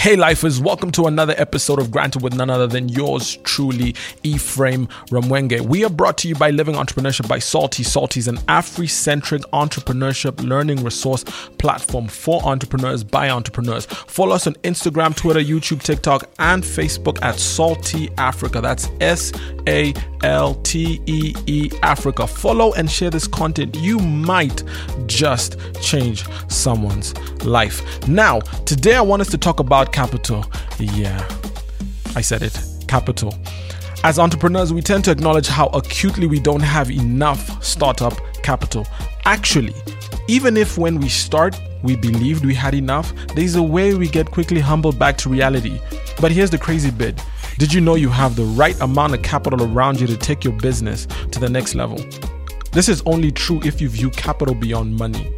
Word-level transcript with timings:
Hey, 0.00 0.14
lifers, 0.14 0.60
welcome 0.60 0.92
to 0.92 1.06
another 1.08 1.34
episode 1.38 1.80
of 1.80 1.90
Granted 1.90 2.22
with 2.22 2.32
none 2.32 2.50
other 2.50 2.68
than 2.68 2.88
yours 2.88 3.36
truly, 3.42 3.96
Ephraim 4.22 4.86
Rwamwenge. 5.10 5.60
We 5.62 5.84
are 5.84 5.90
brought 5.90 6.18
to 6.18 6.28
you 6.28 6.36
by 6.36 6.50
Living 6.50 6.76
Entrepreneurship 6.76 7.26
by 7.26 7.38
Saltee. 7.38 7.84
Saltee 7.84 8.18
is 8.18 8.28
an 8.28 8.36
Afri 8.46 8.88
centric 8.88 9.42
entrepreneurship 9.52 10.40
learning 10.40 10.84
resource 10.84 11.24
platform 11.58 12.06
for 12.06 12.40
entrepreneurs 12.44 13.02
by 13.02 13.28
entrepreneurs. 13.28 13.86
Follow 13.86 14.36
us 14.36 14.46
on 14.46 14.54
Instagram, 14.62 15.16
Twitter, 15.16 15.40
YouTube, 15.40 15.82
TikTok, 15.82 16.30
and 16.38 16.62
Facebook 16.62 17.20
at 17.20 17.34
Saltee 17.34 18.08
Africa. 18.18 18.60
That's 18.60 18.88
S 19.00 19.32
A 19.66 19.94
L 20.22 20.54
T 20.56 21.00
E 21.06 21.34
E 21.46 21.70
Africa. 21.82 22.26
Follow 22.26 22.74
and 22.74 22.90
share 22.90 23.10
this 23.10 23.26
content. 23.26 23.76
You 23.76 23.98
might 23.98 24.62
just 25.06 25.56
change 25.80 26.24
someone's 26.48 27.16
life. 27.44 28.06
Now, 28.08 28.40
today 28.66 28.96
I 28.96 29.00
want 29.00 29.22
us 29.22 29.30
to 29.30 29.38
talk 29.38 29.60
about 29.60 29.92
capital. 29.92 30.44
Yeah, 30.78 31.26
I 32.14 32.20
said 32.20 32.42
it 32.42 32.58
capital. 32.88 33.34
As 34.04 34.18
entrepreneurs, 34.18 34.72
we 34.72 34.80
tend 34.80 35.04
to 35.04 35.10
acknowledge 35.10 35.48
how 35.48 35.66
acutely 35.66 36.26
we 36.26 36.40
don't 36.40 36.60
have 36.60 36.90
enough 36.90 37.62
startup 37.62 38.14
capital. 38.42 38.86
Actually, 39.24 39.74
even 40.28 40.56
if 40.56 40.78
when 40.78 40.98
we 40.98 41.08
start, 41.08 41.60
we 41.82 41.96
believed 41.96 42.44
we 42.44 42.54
had 42.54 42.74
enough, 42.74 43.12
there's 43.34 43.56
a 43.56 43.62
way 43.62 43.94
we 43.94 44.08
get 44.08 44.30
quickly 44.30 44.60
humbled 44.60 44.98
back 44.98 45.16
to 45.18 45.28
reality. 45.28 45.80
But 46.20 46.32
here's 46.32 46.50
the 46.50 46.58
crazy 46.58 46.90
bit 46.90 47.20
Did 47.58 47.72
you 47.72 47.80
know 47.80 47.96
you 47.96 48.08
have 48.08 48.36
the 48.36 48.44
right 48.44 48.80
amount 48.80 49.14
of 49.14 49.22
capital 49.22 49.64
around 49.64 50.00
you 50.00 50.06
to 50.06 50.16
take 50.16 50.44
your 50.44 50.52
business 50.52 51.08
to 51.32 51.40
the 51.40 51.48
next 51.48 51.74
level? 51.74 51.98
This 52.70 52.88
is 52.88 53.02
only 53.04 53.32
true 53.32 53.60
if 53.64 53.80
you 53.80 53.88
view 53.88 54.10
capital 54.10 54.54
beyond 54.54 54.94
money 54.94 55.34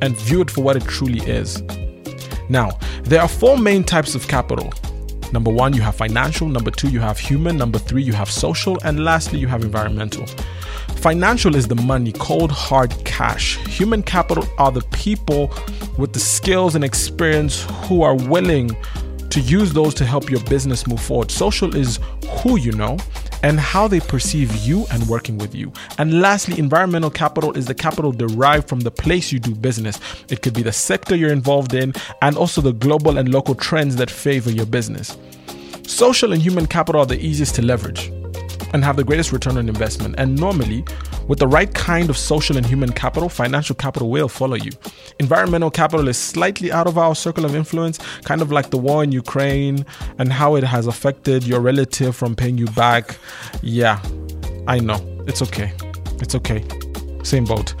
and 0.00 0.16
view 0.16 0.40
it 0.40 0.50
for 0.50 0.64
what 0.64 0.74
it 0.74 0.82
truly 0.82 1.20
is. 1.20 1.62
Now, 2.48 2.76
there 3.04 3.22
are 3.22 3.28
four 3.28 3.56
main 3.56 3.84
types 3.84 4.16
of 4.16 4.26
capital. 4.26 4.72
Number 5.32 5.52
one, 5.52 5.72
you 5.72 5.82
have 5.82 5.94
financial. 5.94 6.48
Number 6.48 6.72
two, 6.72 6.88
you 6.88 6.98
have 6.98 7.16
human. 7.16 7.58
Number 7.58 7.78
three, 7.78 8.02
you 8.02 8.12
have 8.12 8.28
social. 8.28 8.76
And 8.82 9.04
lastly, 9.04 9.38
you 9.38 9.46
have 9.46 9.62
environmental. 9.62 10.26
Financial 10.96 11.54
is 11.54 11.68
the 11.68 11.76
money, 11.76 12.10
cold 12.10 12.50
hard 12.50 12.92
cash. 13.04 13.56
Human 13.68 14.02
capital 14.02 14.48
are 14.58 14.72
the 14.72 14.82
people 14.90 15.54
with 15.96 16.12
the 16.12 16.18
skills 16.18 16.74
and 16.74 16.82
experience 16.82 17.64
who 17.86 18.02
are 18.02 18.16
willing 18.16 18.76
to 19.32 19.40
use 19.40 19.72
those 19.72 19.94
to 19.94 20.04
help 20.04 20.30
your 20.30 20.42
business 20.44 20.86
move 20.86 21.00
forward. 21.00 21.30
Social 21.30 21.74
is 21.74 21.98
who 22.42 22.58
you 22.58 22.70
know 22.72 22.98
and 23.42 23.58
how 23.58 23.88
they 23.88 23.98
perceive 23.98 24.54
you 24.56 24.84
and 24.90 25.08
working 25.08 25.38
with 25.38 25.54
you. 25.54 25.72
And 25.96 26.20
lastly, 26.20 26.58
environmental 26.58 27.10
capital 27.10 27.56
is 27.56 27.64
the 27.64 27.74
capital 27.74 28.12
derived 28.12 28.68
from 28.68 28.80
the 28.80 28.90
place 28.90 29.32
you 29.32 29.38
do 29.38 29.54
business. 29.54 29.98
It 30.28 30.42
could 30.42 30.52
be 30.52 30.62
the 30.62 30.72
sector 30.72 31.16
you're 31.16 31.32
involved 31.32 31.72
in 31.72 31.94
and 32.20 32.36
also 32.36 32.60
the 32.60 32.74
global 32.74 33.16
and 33.16 33.32
local 33.32 33.54
trends 33.54 33.96
that 33.96 34.10
favor 34.10 34.50
your 34.50 34.66
business. 34.66 35.16
Social 35.86 36.34
and 36.34 36.42
human 36.42 36.66
capital 36.66 37.00
are 37.00 37.06
the 37.06 37.18
easiest 37.18 37.54
to 37.54 37.62
leverage 37.62 38.11
and 38.72 38.84
have 38.84 38.96
the 38.96 39.04
greatest 39.04 39.32
return 39.32 39.56
on 39.58 39.68
investment. 39.68 40.14
And 40.18 40.38
normally, 40.38 40.84
with 41.28 41.38
the 41.38 41.48
right 41.48 41.72
kind 41.74 42.10
of 42.10 42.16
social 42.16 42.56
and 42.56 42.64
human 42.64 42.92
capital, 42.92 43.28
financial 43.28 43.74
capital 43.76 44.10
will 44.10 44.28
follow 44.28 44.56
you. 44.56 44.70
Environmental 45.18 45.70
capital 45.70 46.08
is 46.08 46.18
slightly 46.18 46.72
out 46.72 46.86
of 46.86 46.98
our 46.98 47.14
circle 47.14 47.44
of 47.44 47.54
influence, 47.54 47.98
kind 48.24 48.42
of 48.42 48.50
like 48.50 48.70
the 48.70 48.78
war 48.78 49.04
in 49.04 49.12
Ukraine 49.12 49.84
and 50.18 50.32
how 50.32 50.56
it 50.56 50.64
has 50.64 50.86
affected 50.86 51.44
your 51.44 51.60
relative 51.60 52.16
from 52.16 52.34
paying 52.34 52.58
you 52.58 52.66
back. 52.66 53.16
Yeah, 53.62 54.00
I 54.66 54.78
know. 54.78 55.00
It's 55.26 55.42
okay. 55.42 55.72
It's 56.20 56.34
okay. 56.34 56.64
Same 57.22 57.44
boat. 57.44 57.74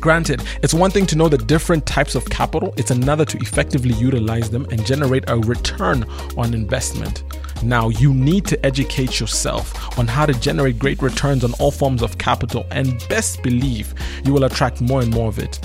Granted, 0.00 0.42
it's 0.62 0.74
one 0.74 0.90
thing 0.90 1.06
to 1.06 1.16
know 1.16 1.30
the 1.30 1.38
different 1.38 1.86
types 1.86 2.14
of 2.14 2.26
capital, 2.26 2.74
it's 2.76 2.90
another 2.90 3.24
to 3.24 3.38
effectively 3.38 3.94
utilize 3.94 4.50
them 4.50 4.66
and 4.70 4.84
generate 4.84 5.24
a 5.28 5.38
return 5.38 6.04
on 6.36 6.52
investment. 6.52 7.24
Now, 7.62 7.88
you 7.88 8.12
need 8.12 8.44
to 8.46 8.66
educate 8.66 9.20
yourself 9.20 9.98
on 9.98 10.06
how 10.06 10.26
to 10.26 10.34
generate 10.34 10.78
great 10.78 11.00
returns 11.00 11.44
on 11.44 11.54
all 11.54 11.70
forms 11.70 12.02
of 12.02 12.18
capital, 12.18 12.66
and 12.70 13.06
best 13.08 13.42
believe 13.42 13.94
you 14.24 14.32
will 14.32 14.44
attract 14.44 14.80
more 14.80 15.00
and 15.00 15.10
more 15.10 15.28
of 15.28 15.38
it. 15.38 15.58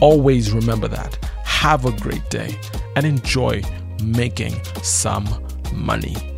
Always 0.00 0.52
remember 0.52 0.88
that. 0.88 1.16
Have 1.44 1.84
a 1.84 1.92
great 1.92 2.28
day 2.28 2.58
and 2.96 3.06
enjoy 3.06 3.62
making 4.02 4.62
some 4.82 5.28
money. 5.72 6.31